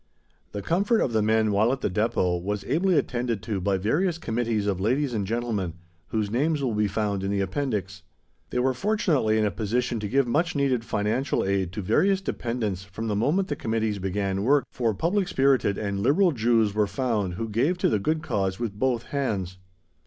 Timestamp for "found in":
6.87-7.29